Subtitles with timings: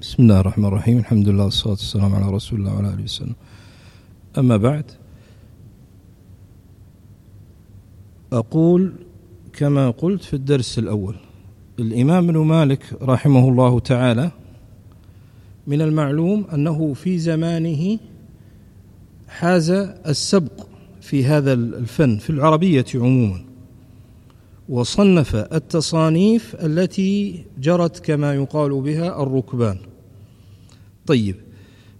[0.00, 3.34] بسم الله الرحمن الرحيم الحمد لله والصلاة والسلام على رسول الله وعلى آله وسلم
[4.38, 4.84] أما بعد
[8.32, 8.92] أقول
[9.52, 11.14] كما قلت في الدرس الأول
[11.78, 14.30] الإمام ابن مالك رحمه الله تعالى
[15.66, 17.98] من المعلوم أنه في زمانه
[19.28, 19.70] حاز
[20.06, 20.66] السبق
[21.00, 23.44] في هذا الفن في العربية عموما
[24.68, 29.78] وصنف التصانيف التي جرت كما يقال بها الركبان
[31.08, 31.36] طيب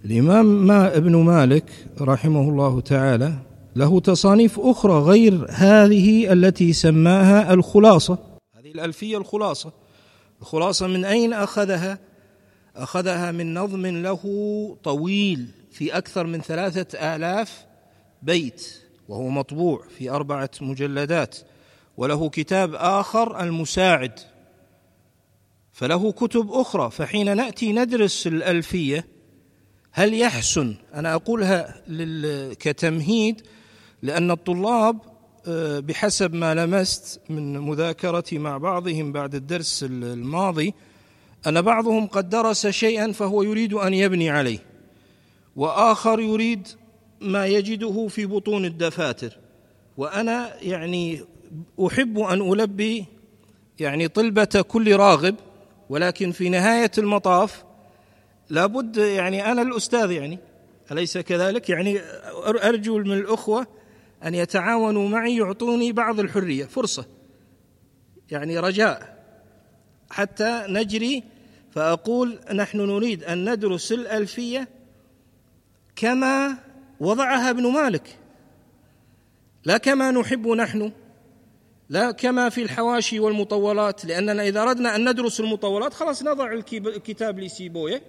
[0.05, 3.33] الإمام ما ابن مالك رحمه الله تعالى
[3.75, 8.17] له تصانيف أخرى غير هذه التي سماها الخلاصة.
[8.57, 9.71] هذه الألفية الخلاصة.
[10.41, 11.99] الخلاصة من أين أخذها؟
[12.75, 14.21] أخذها من نظم له
[14.83, 17.65] طويل في أكثر من ثلاثة آلاف
[18.23, 18.67] بيت
[19.07, 21.37] وهو مطبوع في أربعة مجلدات
[21.97, 24.19] وله كتاب آخر المساعد.
[25.79, 26.91] فله كتب أخرى.
[26.91, 29.05] فحين نأتي ندرس الألفية
[29.91, 31.83] هل يحسن؟ أنا أقولها
[32.53, 33.41] كتمهيد
[34.01, 34.99] لأن الطلاب
[35.47, 40.73] آه، بحسب ما لمست من مذاكرتي مع بعضهم بعد الدرس الماضي
[41.47, 44.59] أن بعضهم قد درس شيئا فهو يريد أن يبني عليه
[45.55, 46.67] وآخر يريد
[47.21, 49.37] ما يجده في بطون الدفاتر.
[49.97, 51.21] وأنا يعني
[51.87, 53.05] أحب أن ألبي
[53.79, 55.35] يعني طلبة كل راغب
[55.89, 57.63] ولكن في نهاية المطاف
[58.49, 60.39] لابد يعني أنا الأستاذ يعني
[60.91, 61.99] أليس كذلك؟ يعني
[62.45, 63.67] أرجو من الأخوة
[64.25, 67.05] أن يتعاونوا معي يعطوني بعض الحرية فرصة
[68.31, 69.19] يعني رجاء.
[70.09, 71.23] حتى نجري
[71.71, 74.67] فأقول نحن نريد أن ندرس الألفية
[75.95, 76.57] كما
[76.99, 78.17] وضعها ابن مالك
[79.65, 80.91] لا كما نحب نحن
[81.89, 88.01] لا كما في الحواشي والمطولات لأننا إذا أردنا أن ندرس المطولات خلاص نضع الكتاب لسيبويه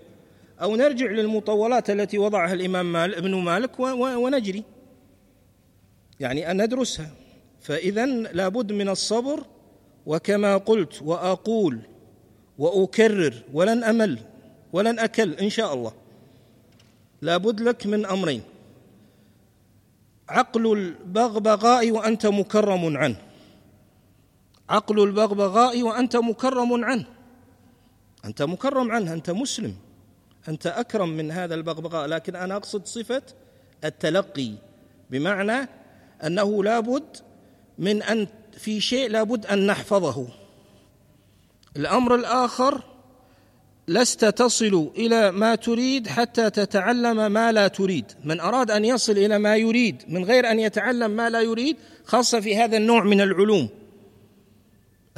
[0.62, 4.64] أو نرجع للمطولات التي وضعها الإمام مال ابن مالك ونجري.
[6.20, 7.10] يعني أن ندرسها.
[7.60, 9.44] فإذا لابد من الصبر
[10.06, 11.80] وكما قلت وأقول
[12.58, 14.18] وأكرر ولن أمل
[14.72, 15.92] ولن أكل إن شاء الله.
[17.22, 18.42] لابد لك من أمرين.
[20.28, 23.29] عقل البغبغاء وأنت مكرم عنه.
[24.70, 27.04] عقل البغبغاء وأنت مكرم عنه.
[28.24, 29.74] أنت مكرم عنه أنت مسلم.
[30.48, 32.06] أنت أكرم من هذا البغبغاء.
[32.06, 33.22] لكن أنا أقصد صفة
[33.84, 34.52] التلقي.
[35.10, 35.68] بمعنى
[36.24, 37.16] أنه لابد
[37.78, 38.26] من أن
[38.58, 40.28] في شيء لابد أن نحفظه.
[41.76, 42.82] الأمر الآخر
[43.88, 48.04] لست تصل إلى ما تريد حتى تتعلم ما لا تريد.
[48.24, 52.40] من أراد أن يصل إلى ما يريد من غير أن يتعلم ما لا يريد خاصة
[52.40, 53.68] في هذا النوع من العلوم.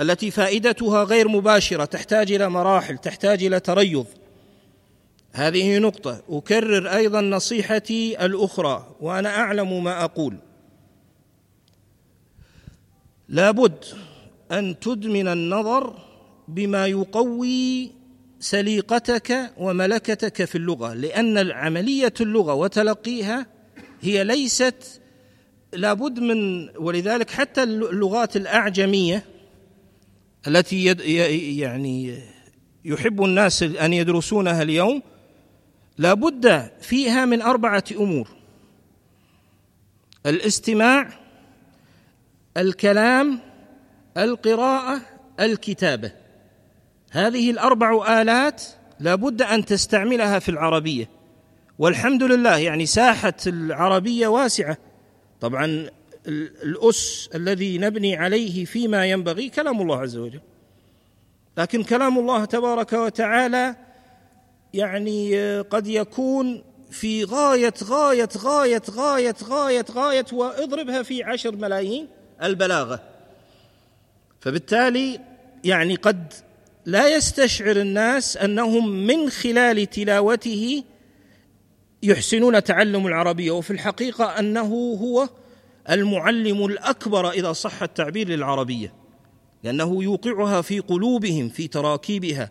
[0.01, 4.07] التي فائدتها غير مباشرة تحتاج إلى مراحل تحتاج إلى تريض.
[5.33, 6.23] هذه نقطة.
[6.29, 10.37] أكرر أيضا نصيحتي الأخرى وأنا أعلم ما أقول.
[13.29, 13.85] لابد
[14.53, 15.99] أن تدمن النظر
[16.49, 17.93] بما يقوي
[18.41, 23.47] سليقتك وملكتك في اللغة لأن عمليه اللغة وتلقيها
[24.01, 25.01] هي ليست
[25.73, 29.25] لابد من ولذلك حتى اللغات الأعجمية
[30.47, 30.85] التي
[31.59, 32.19] يعني
[32.85, 35.03] يحب الناس أن يدرسونها اليوم
[35.99, 38.29] لابد فيها من أربعة أمور.
[40.27, 41.09] الاستماع
[42.57, 43.41] الكلام
[44.17, 45.01] القراءة
[45.41, 46.13] الكتابة.
[47.11, 48.63] هذه الأربع آلات
[49.01, 51.09] لابد أن تستعملها في العربية.
[51.79, 54.77] والحمد لله يعني ساحة العربية واسعة.
[55.41, 55.91] طبعا
[56.27, 60.41] الأس الذي نبني عليه فيما ينبغي كلام الله عز وجل.
[61.59, 63.77] لكن كلام الله تبارك وتعالى
[64.75, 72.09] يعني قد يكون في غاية غاية غاية غاية غاية غاية واضربها في عشر ملايين
[72.43, 73.01] البلاغة.
[74.41, 75.21] فبالتالي
[75.65, 76.33] يعني قد
[76.87, 80.85] لا يستشعر الناس أنهم من خلال تلاوته
[82.03, 85.29] يحسنون تعلم العربية وفي الحقيقة أنه هو
[85.91, 88.95] المعلم الأكبر إذا صح التعبير للعربية
[89.63, 92.51] لأنه يوقعها في قلوبهم في تراكيبها.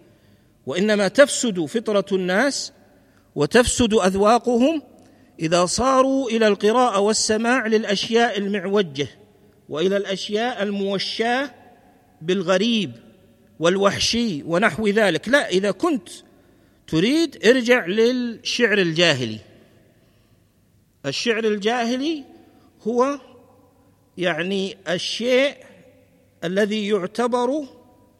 [0.65, 2.73] وإنما تفسد فطرة الناس
[3.35, 4.81] وتفسد أذواقهم
[5.39, 9.07] إذا صاروا إلى القراءة والسماع للأشياء المعوجة
[9.69, 11.51] وإلى الأشياء الموشاة
[12.21, 12.91] بالغريب
[13.59, 15.29] والوحشي ونحو ذلك.
[15.29, 16.09] لا إذا كنت
[16.87, 19.39] تريد ارجع للشعر الجاهلي.
[21.05, 22.23] الشعر الجاهلي
[22.87, 23.19] هو
[24.17, 25.55] يعني الشيء
[26.43, 27.67] الذي يعتبر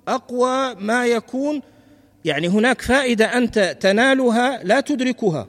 [0.08, 1.62] أقوى ما يكون.
[2.26, 5.48] يعني هناك فائدة أنت تنالها لا تدركها.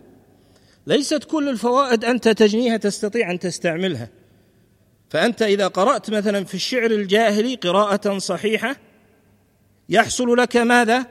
[0.87, 4.09] ليست كل الفوائد أنت تجنيها تستطيع أن تستعملها.
[5.11, 8.77] فأنت إذا قرأت مثلا في الشعر الجاهلي قراءة صحيحة
[9.89, 11.07] يحصل لك ماذا؟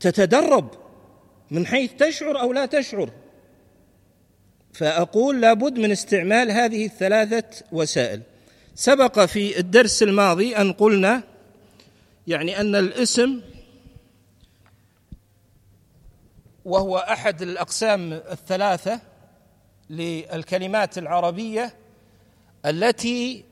[0.00, 0.70] تتدرب
[1.50, 3.10] من حيث تشعر أو لا تشعر.
[4.74, 8.22] فأقول لابد من استعمال هذه الثلاثة وسائل.
[8.74, 11.22] سبق في الدرس الماضي أن قلنا
[12.26, 13.40] يعني أن الاسم
[16.64, 19.00] وهو أحد الأقسام الثلاثة
[19.90, 21.74] للكلمات العربية
[22.66, 23.44] التي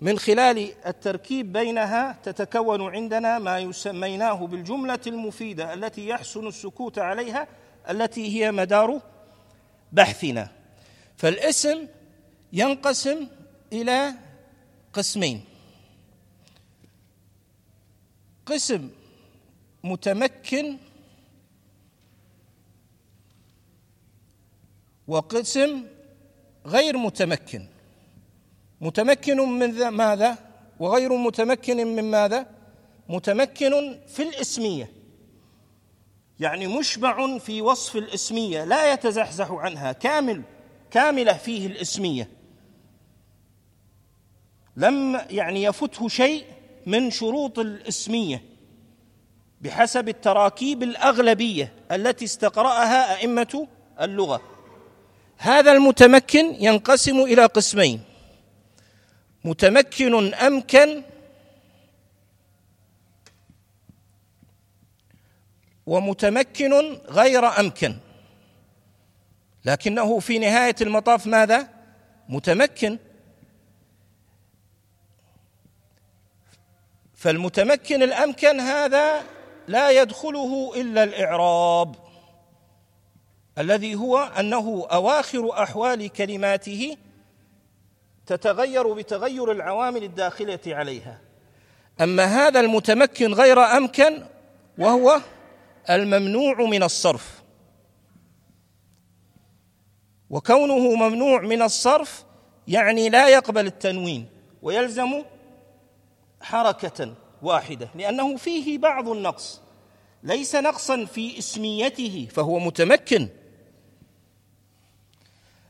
[0.00, 7.48] من خلال التركيب بينها تتكون عندنا ما يسميناه بالجملة المفيدة التي يحسن السكوت عليها
[7.90, 9.00] التي هي مدار
[9.92, 10.61] بحثنا.
[11.22, 11.86] فالاسم
[12.52, 13.26] ينقسم
[13.72, 14.14] إلى
[14.92, 15.44] قسمين.
[18.46, 18.90] قسم
[19.84, 20.76] متمكن
[25.08, 25.84] وقسم
[26.66, 27.66] غير متمكن.
[28.80, 30.38] متمكن من ماذا؟
[30.80, 32.46] وغير متمكن من ماذا؟
[33.08, 34.92] متمكن في الاسمية.
[36.40, 40.42] يعني مشبع في وصف الاسمية لا يتزحزح عنها كامل.
[40.92, 42.28] كاملة فيه الاسمية.
[44.76, 46.44] لم يعني يفته شيء
[46.86, 48.42] من شروط الاسمية
[49.60, 53.68] بحسب التراكيب الأغلبية التي استقرأها أئمة
[54.00, 54.42] اللغة.
[55.36, 58.00] هذا المتمكن ينقسم إلى قسمين
[59.44, 61.02] متمكن أمكن
[65.86, 66.72] ومتمكن
[67.08, 67.96] غير أمكن.
[69.64, 71.68] لكنه في نهاية المطاف ماذا؟
[72.28, 72.98] متمكن.
[77.14, 79.22] فالمتمكن الأمكن هذا
[79.68, 81.94] لا يدخله إلا الإعراب
[83.58, 86.96] الذي هو أنه أواخر أحوال كلماته
[88.26, 91.20] تتغير بتغير العوامل الداخلة عليها.
[92.00, 94.22] أما هذا المتمكن غير أمكن
[94.78, 95.20] وهو
[95.90, 97.41] الممنوع من الصرف.
[100.32, 102.24] وكونه ممنوع من الصرف
[102.68, 104.26] يعني لا يقبل التنوين
[104.62, 105.22] ويلزم
[106.40, 109.60] حركة واحدة لأنه فيه بعض النقص
[110.22, 113.28] ليس نقصا في اسميته فهو متمكن.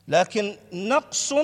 [0.08, 1.34] لكن نقص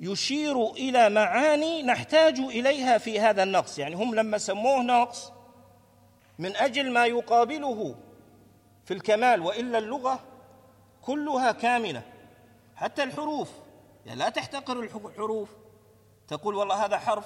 [0.00, 5.32] يشير إلى معاني نحتاج إليها في هذا النقص يعني هم لما سموه نقص
[6.38, 7.94] من أجل ما يقابله
[8.84, 10.31] في الكمال وإلا اللغة
[11.02, 12.02] كلها كاملة
[12.76, 13.48] حتى الحروف.
[14.06, 15.48] يعني لا تحتقر الحروف.
[16.28, 17.24] تقول والله هذا حرف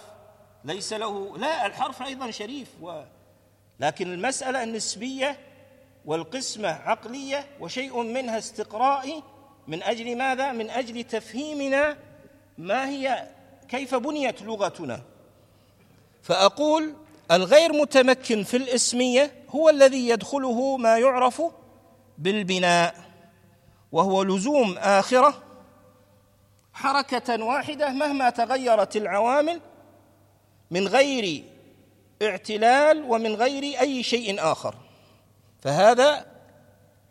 [0.65, 3.03] ليس له لا الحرف أيضا شريف و
[3.81, 5.39] لكن المسألة النسبية
[6.05, 9.23] والقسمة عقلية وشيء منها استقرائي
[9.69, 11.97] من أجل ماذا؟ من أجل تفهيمنا
[12.59, 13.29] ما هي
[13.69, 15.03] كيف بنيت لغتنا.
[16.23, 16.95] فأقول
[17.31, 21.43] الغير متمكن في الاسمية هو الذي يدخله ما يعرف
[22.19, 23.06] بالبناء.
[23.93, 25.43] وهو لزوم آخرة
[26.73, 29.61] حركة واحدة مهما تغيرت العوامل
[30.71, 31.45] من غير
[32.23, 34.75] اعتلال ومن غير أي شيء آخر.
[35.61, 36.27] فهذا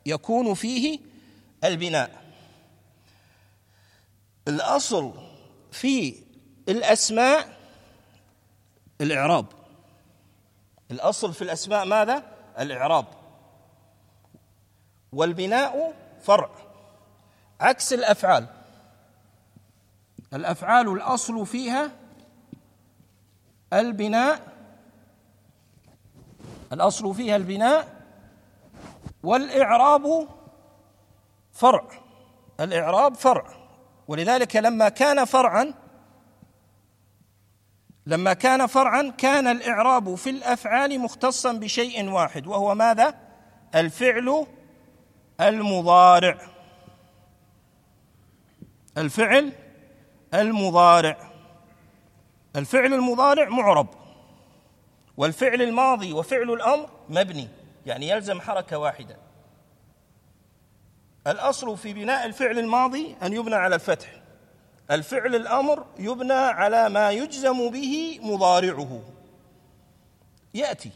[0.06, 1.00] يكون فيه
[1.64, 2.24] البناء.
[4.48, 5.14] الأصل
[5.72, 6.16] في
[6.70, 7.58] الأسماء
[9.02, 9.46] الإعراب.
[10.92, 12.24] الأصل في الأسماء ماذا؟
[12.60, 13.06] الإعراب.
[15.12, 15.94] والبناء
[16.26, 16.50] فرع.
[17.62, 18.48] عكس الأفعال.
[20.34, 21.92] الأفعال الأصل فيها
[23.74, 24.56] البناء
[26.74, 27.96] الأصل فيها البناء
[29.24, 30.28] والإعراب
[31.54, 31.88] فرع.
[32.60, 33.46] الإعراب فرع.
[34.08, 35.74] ولذلك لما كان فرعا
[38.08, 43.16] لما كان فرعا كان الإعراب في الأفعال مختصا بشيء واحد وهو ماذا؟
[43.76, 44.46] الفعل
[45.42, 46.38] المضارع.
[48.98, 49.54] الفعل
[50.34, 51.18] المضارع.
[52.56, 53.88] الفعل المضارع معرب.
[55.18, 57.48] والفعل الماضي وفعل الأمر مبني
[57.86, 59.18] يعني يلزم حركة واحدة.
[61.28, 64.22] الأصل في بناء الفعل الماضي أن يبنى على الفتح.
[64.92, 69.02] الفعل الأمر يبنى على ما يجزم به مضارعه.
[70.54, 70.92] يأتي.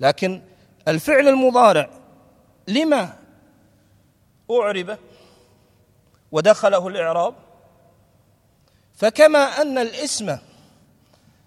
[0.00, 0.42] لكن
[0.88, 1.90] الفعل المضارع
[2.68, 3.16] لما
[4.50, 4.98] أعرب
[6.32, 7.34] ودخله الإعراب؟
[8.94, 10.38] فكما أن الاسم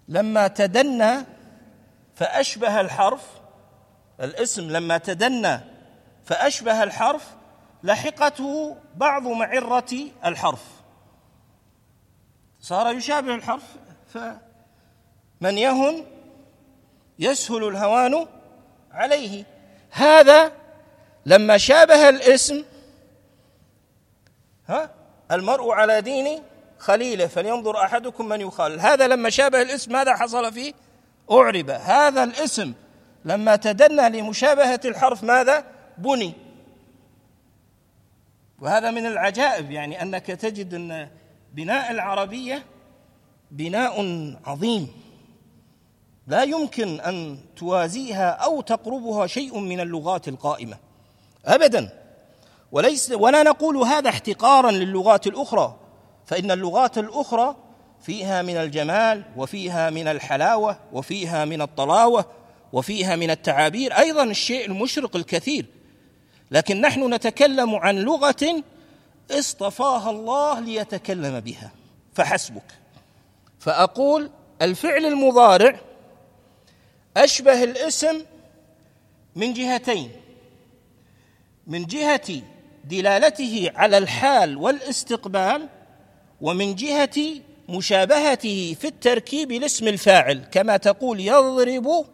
[0.08, 1.24] لما تدنى
[2.14, 3.26] فأشبه الحرف
[4.20, 5.60] الاسم لما تدنى
[6.24, 7.34] فأشبه الحرف
[7.82, 10.64] لحقته بعض معرة الحرف.
[12.60, 13.76] صار يشابه الحرف
[14.08, 16.04] فمن يهن
[17.18, 18.26] يسهل الهوان
[18.92, 19.44] عليه.
[19.90, 20.59] هذا
[21.26, 22.64] لما شابه الاسم
[24.68, 24.90] ها
[25.32, 26.42] المرء على دين
[26.78, 30.72] خليله فلينظر أحدكم من يخالل هذا لما شابه الاسم ماذا حصل فيه؟
[31.30, 31.70] أعرب.
[31.70, 32.72] هذا الاسم
[33.24, 35.64] لما تدنى لمشابهة الحرف ماذا؟
[35.98, 36.32] بني.
[38.60, 41.08] وهذا من العجائب يعني أنك تجد أن
[41.52, 42.64] بناء العربية
[43.50, 43.94] بناء
[44.44, 44.88] عظيم.
[46.26, 50.76] لا يمكن أن توازيها أو تقربها شيء من اللغات القائمة.
[51.46, 52.00] ابدا.
[52.72, 55.76] وليس ولا نقول هذا احتقارا للغات الأخرى
[56.26, 57.56] فإن اللغات الأخرى
[58.02, 62.24] فيها من الجمال وفيها من الحلاوة وفيها من الطلاوة
[62.72, 65.66] وفيها من التعابير أيضا الشيء المشرق الكثير.
[66.50, 68.62] لكن نحن نتكلم عن لغة
[69.30, 71.70] اصطفاها الله ليتكلم بها.
[72.14, 72.62] فحسبك.
[73.58, 74.30] فأقول
[74.62, 75.80] الفعل المضارع
[77.16, 78.24] أشبه الاسم
[79.36, 80.19] من جهتين.
[81.70, 82.42] من جهة
[82.84, 85.68] دلالته على الحال والاستقبال
[86.40, 92.06] ومن جهة مشابهته في التركيب لاسم الفاعل كما تقول يضرب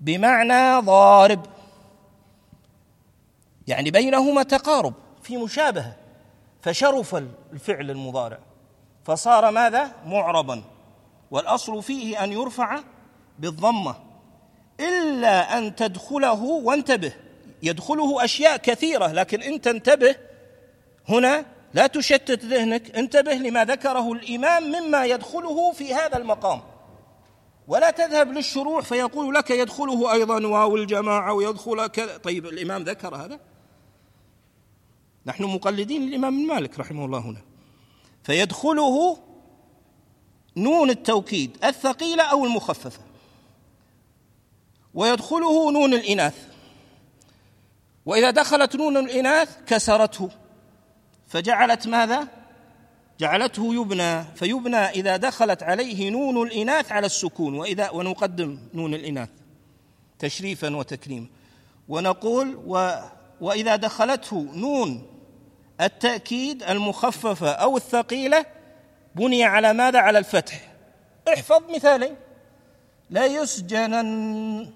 [0.00, 1.46] بمعنى ضارب.
[3.66, 5.96] يعني بينهما تقارب في مشابهة
[6.62, 7.14] فشرف
[7.52, 8.38] الفعل المضارع.
[9.04, 10.62] فصار ماذا؟ معربا.
[11.30, 12.80] والأصل فيه أن يرفع
[13.38, 13.94] بالضمة
[14.80, 17.12] إلا أن تدخله وانتبه.
[17.62, 20.16] يدخله أشياء كثيرة لكن انت انتبه
[21.08, 26.62] هنا لا تشتت ذهنك انتبه لما ذكره الإمام مما يدخله في هذا المقام.
[27.68, 33.40] ولا تذهب للشروع فيقول لك يدخله أيضا واو الجماعة ويدخل كذا طيب الإمام ذكر هذا؟
[35.26, 37.42] نحن مقلدين الامام مالك رحمه الله هنا.
[38.24, 39.18] فيدخله
[40.56, 43.00] نون التوكيد الثقيلة أو المخففة.
[44.94, 46.51] ويدخله نون الإناث.
[48.06, 50.30] وإذا دخلت نون الإناث كسرته.
[51.28, 52.28] فجعلت ماذا؟
[53.20, 54.24] جعلته يبنى.
[54.24, 57.54] فيبنى إذا دخلت عليه نون الإناث على السكون.
[57.54, 59.28] وإذا ونقدم نون الإناث
[60.18, 61.26] تشريفا وتكريما.
[61.88, 62.94] ونقول و
[63.40, 65.06] وإذا دخلته نون
[65.80, 68.46] التأكيد المخففة أو الثقيلة
[69.14, 70.72] بني على ماذا؟ على الفتح.
[71.28, 72.16] احفظ مثالين.
[73.10, 74.72] لا يسجنن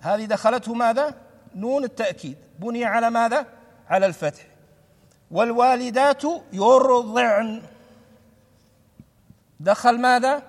[0.00, 1.14] هذه دخلته ماذا؟
[1.54, 2.36] نون التأكيد.
[2.58, 3.46] بني على ماذا؟
[3.88, 4.46] على الفتح.
[5.30, 7.62] والوالدات يرضعن.
[9.60, 10.42] دخل ماذا؟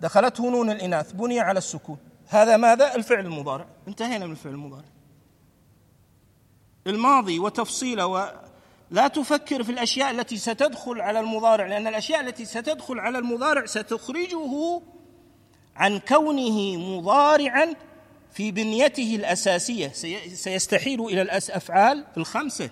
[0.00, 1.12] دخلته نون الإناث.
[1.12, 1.98] بني على السكون.
[2.28, 3.66] هذا ماذا؟ الفعل المضارع.
[3.88, 4.88] انتهينا من الفعل المضارع.
[6.86, 13.18] الماضي وتفصيله ولا تفكر في الأشياء التي ستدخل على المضارع لأن الأشياء التي ستدخل على
[13.18, 14.80] المضارع ستخرجه
[15.76, 17.74] عن كونه مضارعا
[18.32, 19.88] في بنيته الأساسية
[20.34, 22.70] سيستحيل إلى الأفعال الخمسة.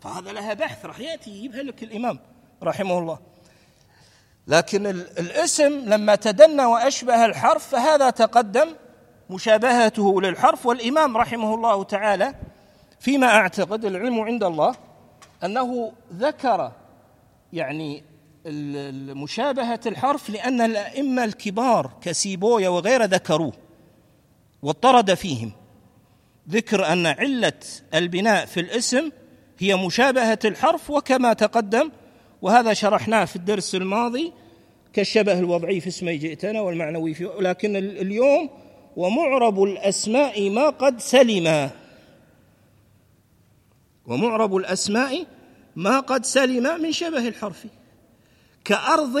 [0.00, 2.18] فهذا لها بحث راح يأتي يجيبها لك الإمام
[2.62, 3.18] رحمه الله.
[4.46, 8.68] لكن الاسم لما تدنى وأشبه الحرف فهذا تقدم
[9.30, 10.66] مشابهته للحرف.
[10.66, 12.34] والإمام رحمه الله تعالى
[13.00, 14.74] فيما أعتقد العلم عند الله
[15.44, 16.72] أنه ذكر
[17.52, 18.04] يعني
[19.14, 23.52] مشابهة الحرف لأن الأئمة الكبار كسيبويا وغيره ذكروه.
[24.62, 25.52] واضطرد فيهم.
[26.48, 27.60] ذكر أن علة
[27.94, 29.10] البناء في الاسم
[29.58, 31.90] هي مشابهة الحرف وكما تقدم
[32.42, 34.32] وهذا شرحناه في الدرس الماضي
[34.92, 38.50] كالشبه الوضعي في اسمي جئتنا والمعنوي في لكن اليوم
[38.96, 41.70] ومعرب الأسماء ما قد سلم.
[44.06, 45.26] ومعرب الأسماء
[45.76, 47.66] ما قد سلم من شبه الحرف
[48.64, 49.20] كأرض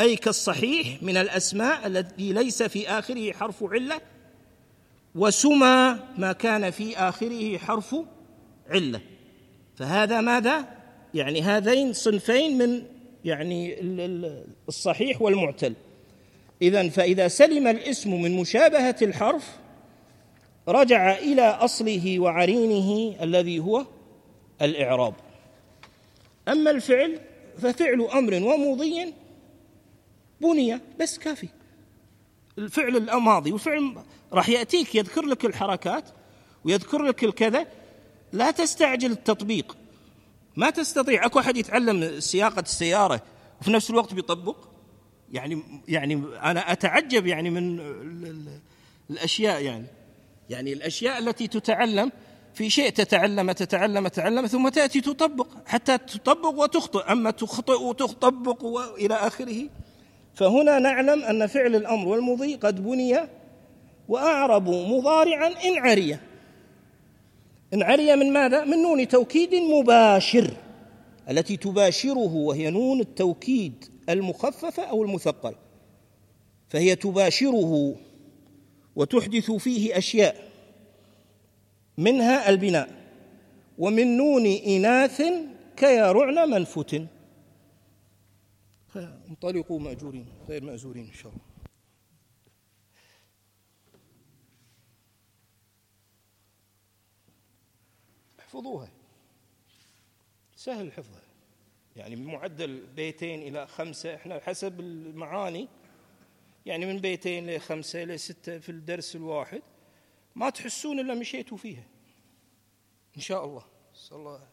[0.00, 4.00] أي كالصحيح من الأسماء التي ليس في آخره حرف علة
[5.16, 7.96] وسمى ما كان في آخره حرف
[8.70, 9.00] علة.
[9.76, 10.64] فهذا ماذا؟
[11.14, 12.82] يعني هذين صنفين من
[13.24, 13.76] يعني
[14.68, 15.74] الصحيح والمعتل.
[16.62, 19.56] إذا فإذا سلم الاسم من مشابهة الحرف
[20.68, 23.86] رجع إلى أصله وعرينه الذي هو
[24.62, 25.14] الإعراب.
[26.48, 27.20] أما الفعل
[27.58, 29.14] ففعل أمر ومضي
[30.40, 31.48] بني بس كافي.
[32.58, 33.96] الفعل الماضي والفعل
[34.32, 36.04] راح يأتيك يذكر لك الحركات
[36.64, 37.66] ويذكر لك الكذا.
[38.32, 39.76] لا تستعجل التطبيق.
[40.56, 43.22] ما تستطيع أكو أحد يتعلم سياقة السيارة
[43.60, 44.56] وفي نفس الوقت بيطبق؟
[45.32, 47.80] يعني يعني أنا أتعجب يعني من
[49.10, 49.86] الأشياء يعني.
[50.50, 52.12] يعني الأشياء التي تتعلم
[52.54, 55.48] في شيء تتعلم تتعلم تتعلم ثم تأتي تطبق.
[55.66, 57.12] حتى تطبق وتخطئ.
[57.12, 59.68] أما تخطئ وتطبق والى آخره
[60.36, 63.18] فهنا نعلم أن فعل الأمر والمضي قد بني
[64.08, 66.18] وأعرب مضارعا إن عري.
[67.74, 70.50] إن عري من ماذا؟ من نون توكيد مباشر
[71.30, 75.56] التي تباشره وهي نون التوكيد المخففة أو المثقله
[76.68, 77.94] فهي تباشره
[78.96, 80.36] وتحدث فيه أشياء
[81.98, 82.88] منها البناء
[83.78, 85.22] ومن نون إناث
[85.76, 87.02] كيرعن منفت
[88.88, 91.44] فانطلقوا مأجورين غير مأجورين إن شاء الله.
[98.40, 98.90] احفظوها.
[100.56, 101.22] سهل حفظها.
[101.96, 105.68] يعني معدل بيتين إلى خمسة إحنا حسب المعاني
[106.66, 109.62] يعني من بيتين لخمسة لستة في الدرس الواحد
[110.34, 111.84] ما تحسون إلا مشيتوا فيها.
[113.16, 113.64] إن شاء الله.
[113.94, 114.48] صلى الله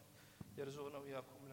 [0.58, 1.43] يرزقنا وإياكم.